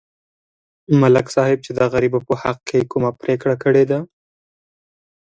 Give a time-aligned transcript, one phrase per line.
[1.01, 3.99] ملک صاحب چې د غریبو په حق کې کومه پرېکړه کړې ده